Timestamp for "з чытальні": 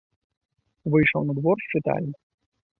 1.67-2.13